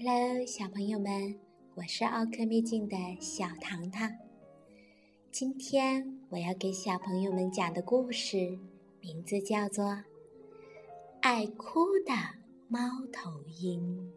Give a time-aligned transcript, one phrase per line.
[0.00, 1.34] Hello，小朋友们，
[1.74, 4.08] 我是奥克秘境的小糖糖。
[5.32, 8.60] 今天我要给小朋友们讲的故事
[9.00, 9.84] 名字叫做
[11.20, 12.12] 《爱哭的
[12.68, 12.78] 猫
[13.12, 14.08] 头鹰》。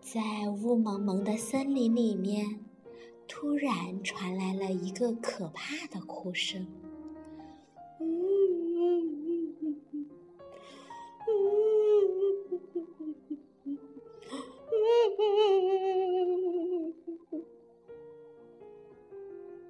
[0.00, 0.20] 在
[0.62, 2.60] 雾蒙蒙的森林里面。
[3.28, 6.66] 突然传来了一个可怕的哭声。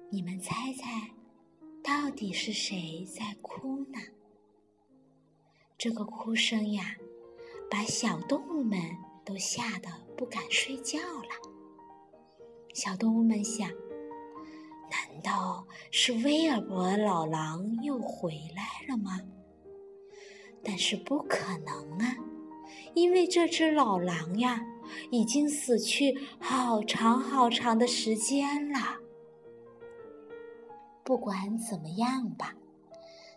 [0.09, 1.11] 你们猜猜，
[1.83, 3.99] 到底是谁在哭呢？
[5.77, 6.95] 这个哭声呀，
[7.69, 8.79] 把小动物们
[9.25, 11.46] 都吓得不敢睡觉了。
[12.77, 13.67] 小动物们想：
[14.91, 19.19] 难道是威尔伯老狼又回来了吗？
[20.63, 22.15] 但是不可能啊，
[22.93, 24.63] 因为这只老狼呀，
[25.09, 28.79] 已经死去好长好长的时间了。
[31.03, 32.53] 不管怎么样吧，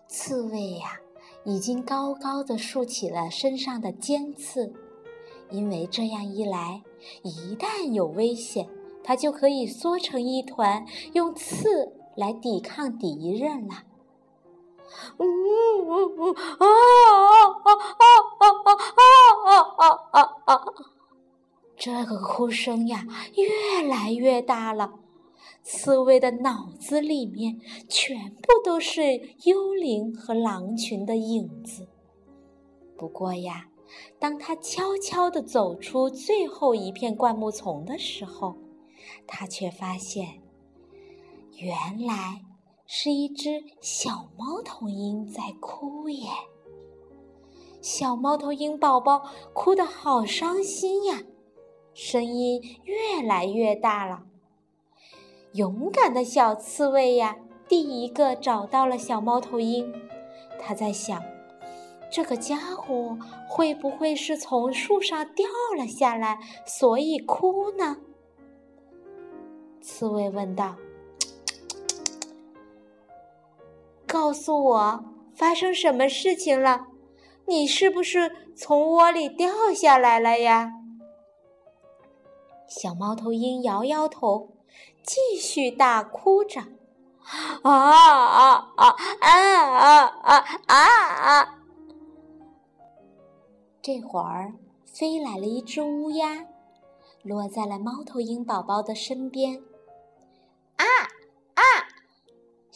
[0.07, 1.01] 刺猬呀，
[1.47, 4.75] 已经高高的竖起了身上的尖刺，
[5.49, 6.83] 因为这样一来，
[7.23, 8.69] 一旦有危险。
[9.03, 13.85] 它就可以缩成一团，用刺来抵抗敌人了。
[15.19, 16.33] 呜呜呜！
[16.33, 16.67] 啊
[17.65, 20.65] 啊啊啊啊啊啊啊啊！
[21.77, 24.95] 这个哭声呀，越来越大了。
[25.63, 29.03] 刺猬的脑子里面全部都是
[29.45, 31.87] 幽灵和狼群的影子。
[32.97, 33.69] 不过呀，
[34.19, 38.57] 当他悄悄地走出最后一片灌木丛的时候，
[39.27, 40.41] 他却发现，
[41.57, 42.43] 原来
[42.87, 46.29] 是一只小猫头鹰在哭耶。
[47.81, 49.23] 小猫头鹰宝宝
[49.55, 51.23] 哭得好伤心呀，
[51.95, 54.25] 声音越来越大了。
[55.55, 59.93] 勇敢的小刺猬呀，第一个找到了小猫头鹰。
[60.59, 61.23] 他在想，
[62.13, 63.19] 这个家伙
[63.49, 65.47] 会不会是从树上掉
[65.77, 67.97] 了下来，所以哭呢？
[69.81, 70.77] 刺猬问道
[74.07, 75.05] ：“告诉我，
[75.35, 76.87] 发生什么事情了？
[77.47, 80.73] 你是不是从窝里掉下来了呀？”
[82.69, 84.51] 小猫头鹰摇摇头，
[85.03, 86.61] 继续大哭着
[87.63, 91.59] ：“啊啊啊啊啊啊啊！”
[93.83, 94.53] 这会儿，
[94.87, 96.47] 飞来了一只乌鸦，
[97.23, 99.61] 落在了猫头鹰宝宝的身边。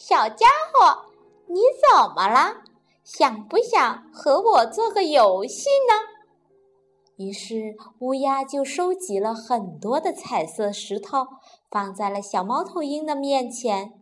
[0.07, 1.05] 小家伙，
[1.47, 2.61] 你怎么了？
[3.03, 5.95] 想不想和我做个游戏呢？
[7.15, 11.25] 于是乌鸦就收集了很多的彩色石头，
[11.71, 13.93] 放在了小猫头鹰的面前。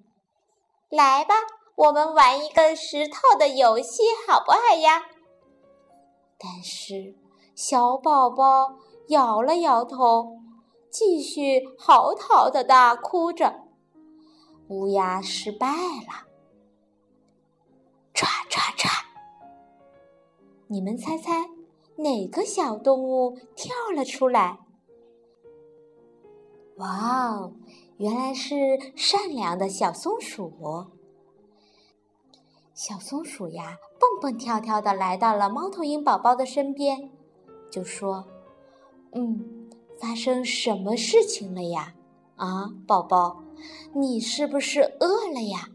[0.90, 1.36] 来吧，
[1.76, 5.04] 我们玩一个石头的游戏，好不好呀？
[6.38, 7.16] 但是
[7.56, 8.76] 小宝宝
[9.08, 10.34] 摇了摇头，
[10.92, 13.63] 继续嚎啕的大哭着。
[14.74, 16.26] 乌鸦失败了，
[18.12, 19.06] 唰唰唰！
[20.66, 21.48] 你们猜猜
[21.98, 24.58] 哪个小动物跳了出来？
[26.78, 27.54] 哇哦，
[27.98, 28.56] 原来是
[28.96, 30.52] 善良的小松鼠。
[32.74, 37.12] 小松鼠呀，蹦蹦跳跳的来到了猫头鹰宝宝的身边，
[37.70, 38.28] 就说
[39.14, 39.70] ：“嗯，
[40.02, 41.94] 发生什么事情了呀？
[42.36, 43.40] 啊，宝宝。”
[43.96, 45.70] 你是不是饿了呀？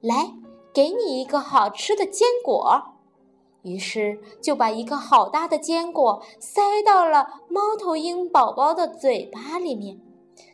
[0.00, 0.32] 来，
[0.72, 2.94] 给你一个好吃的坚果。
[3.62, 10.00] 于是就把一个好大的坚果塞到了猫头鹰宝宝的嘴巴里面。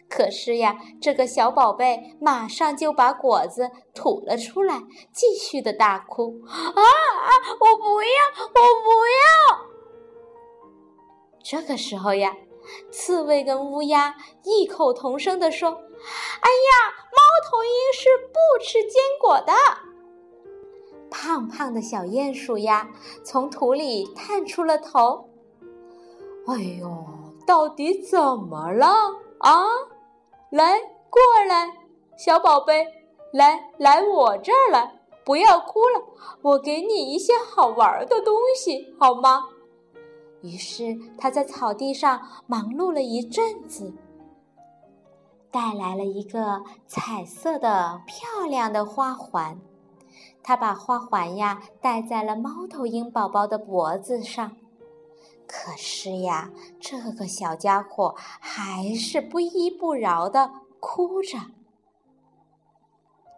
[0.08, 7.30] 可是呀，这个小宝贝马上就把果子吐了出来，继续的大哭：“啊啊！
[7.60, 9.24] 我不要，我不要！”
[11.42, 12.36] 这个时候呀。
[12.90, 14.14] 刺猬跟乌鸦
[14.44, 19.52] 异口同声地说：“哎呀，猫头鹰是不吃坚果的。”
[21.10, 22.88] 胖胖的小鼹鼠呀，
[23.24, 25.28] 从土里探出了头。
[26.46, 26.88] “哎呦，
[27.46, 28.86] 到底怎么了
[29.38, 29.64] 啊？
[30.50, 30.78] 来，
[31.10, 31.68] 过来，
[32.16, 32.86] 小宝贝，
[33.32, 36.00] 来来我这儿来，不要哭了，
[36.42, 39.42] 我给你一些好玩的东西，好吗？”
[40.42, 43.94] 于是他在草地上忙碌了一阵子。
[45.50, 49.60] 带来了一个彩色的漂亮的花环。
[50.42, 54.56] 他把花环呀戴在了猫头鹰宝宝的脖子上。
[55.46, 61.38] 可是呀，这个小家伙还是不依不饶的哭着。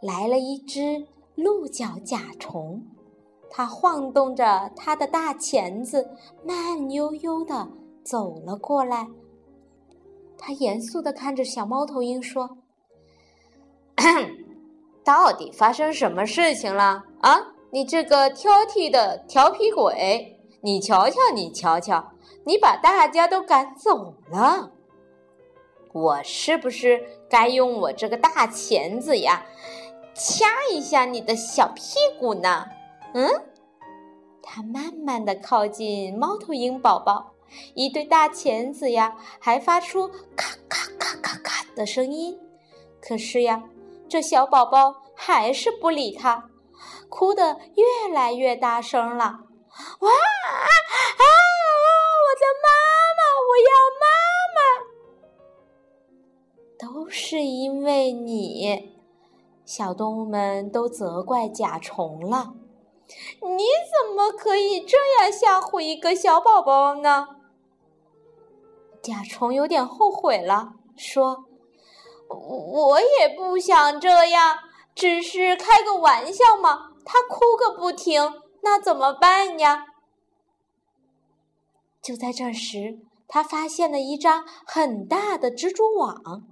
[0.02, 2.84] 来了一只鹿角甲虫，
[3.54, 6.08] 它晃动着它的大钳子，
[6.42, 7.68] 慢悠悠的
[8.02, 9.06] 走了过来。
[10.38, 12.56] 他严肃的看着小猫头鹰说
[15.04, 17.52] ：“到底发生什么事情了啊？
[17.70, 22.12] 你这个挑剔的调皮鬼！”你瞧瞧，你瞧瞧，
[22.44, 24.70] 你把大家都赶走了，
[25.92, 29.44] 我是不是该用我这个大钳子呀，
[30.14, 32.64] 掐一下你的小屁股呢？
[33.14, 33.28] 嗯？
[34.42, 37.32] 它慢慢的靠近猫头鹰宝宝，
[37.74, 42.38] 一对大钳子呀，还发出咔咔咔咔咔的声音。
[43.00, 43.62] 可是呀，
[44.08, 46.50] 这小宝宝还是不理他，
[47.08, 49.24] 哭得越来越大声了。
[49.24, 50.68] 哇啊
[51.18, 51.24] 啊！
[52.24, 52.66] 我的妈
[53.18, 53.70] 妈，我要
[54.00, 54.04] 妈
[54.56, 54.60] 妈！
[56.78, 58.98] 都是因为你，
[59.64, 62.54] 小动物们都责怪甲虫了。
[63.40, 67.28] 你怎么可以这样吓唬一个小宝宝呢？
[69.02, 71.46] 甲虫有点后悔了，说
[72.28, 74.58] ：“我也不想这样，
[74.94, 78.40] 只是开个玩笑嘛。”他哭个不停。
[78.62, 79.86] 那怎么办呀？
[82.00, 86.44] 就在这时，他发现了一张很大的蜘蛛网。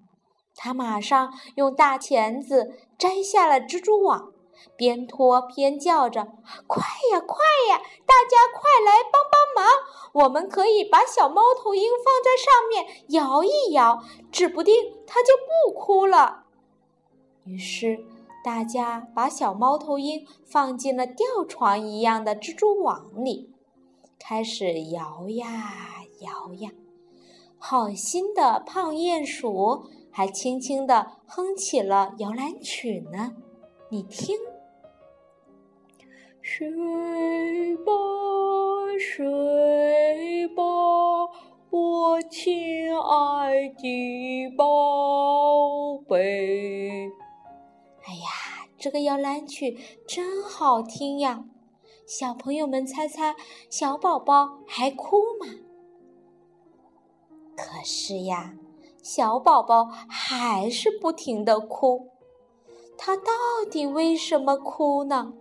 [0.56, 4.32] 他马上用大钳子摘下了蜘蛛网，
[4.76, 6.28] 边拖边叫着
[6.66, 7.78] ：“快呀，快呀！
[8.06, 10.24] 大家快来帮帮忙！
[10.24, 14.74] 我们可以把小猫头鹰放在上面摇一摇，指不定
[15.06, 15.28] 它就
[15.66, 16.44] 不哭了。”
[17.44, 18.04] 于是。
[18.42, 23.50] 大家把小猫头鹰放进了吊床一样的蜘蛛网里，
[24.18, 26.70] 开始摇呀摇呀。
[27.58, 33.32] 好心的胖鼹鼠还轻轻地哼起了摇篮曲呢，
[33.90, 34.38] 你听：
[36.52, 36.66] 睡
[37.76, 37.92] 吧，
[38.98, 40.64] 睡吧，
[41.70, 47.08] 我亲爱的宝贝。
[48.02, 51.44] 哎呀，这个摇篮曲真好听呀！
[52.04, 53.36] 小朋友们猜猜，
[53.70, 55.46] 小宝宝还哭吗？
[57.56, 58.56] 可是呀，
[59.00, 62.08] 小宝宝还是不停的哭。
[62.98, 63.30] 他到
[63.70, 65.32] 底为什么哭呢？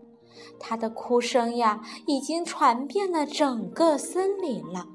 [0.59, 4.87] 他的哭声呀，已经传遍了整个森林了，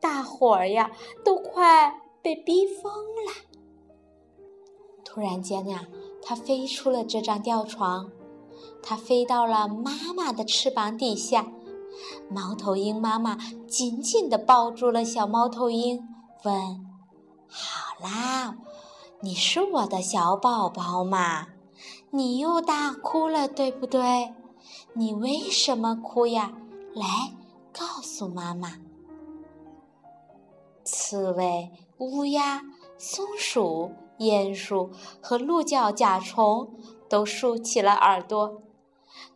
[0.00, 0.90] 大伙儿呀，
[1.24, 3.32] 都快被逼疯了。
[5.04, 5.86] 突然间呀。
[6.24, 8.12] 它飞出了这张吊床，
[8.80, 11.48] 它飞到了妈妈的翅膀底下。
[12.30, 13.36] 猫头鹰妈妈
[13.66, 16.00] 紧紧地抱住了小猫头鹰，
[16.44, 16.86] 问
[17.50, 18.56] ：“好啦，
[19.20, 21.48] 你是我的小宝宝嘛？
[22.10, 24.32] 你又大哭了，对不对？
[24.94, 26.52] 你为什么哭呀？
[26.94, 27.04] 来，
[27.72, 28.78] 告诉妈妈。”
[30.84, 32.62] 刺猬、乌鸦、
[32.98, 33.92] 松鼠。
[34.18, 34.90] 鼹鼠
[35.20, 36.76] 和鹿角甲虫
[37.08, 38.62] 都竖起了耳朵，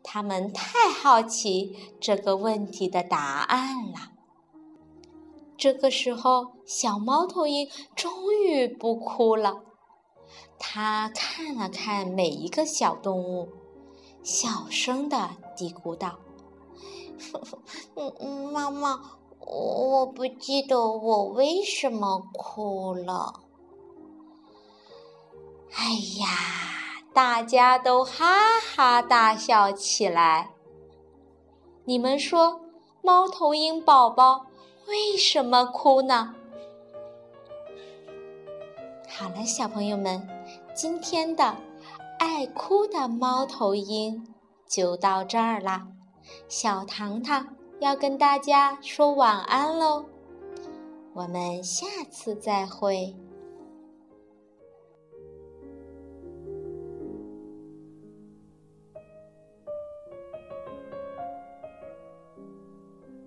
[0.05, 4.13] 他们太好奇这个问题的答案了。
[5.57, 9.63] 这个时候，小猫头鹰终于不哭了。
[10.57, 13.49] 它看了看每一个小动物，
[14.27, 16.19] 小声的嘀咕道
[17.95, 19.01] ：“嗯嗯，妈妈，
[19.39, 23.35] 我不记得我为什么哭了。”
[25.73, 25.85] 哎
[26.19, 26.27] 呀，
[27.15, 30.51] 大家都哈哈大笑起来。
[31.85, 32.61] 你们说，
[33.03, 34.47] 猫头鹰宝宝
[34.89, 36.35] 为什么哭呢？
[39.09, 40.29] 好了，小朋友们，
[40.75, 41.57] 今天的
[42.19, 44.27] 爱哭的猫头鹰
[44.67, 45.87] 就到这儿啦。
[46.49, 47.47] 小糖糖
[47.81, 50.07] 要跟大家说晚安喽，
[51.15, 53.15] 我们下次再会。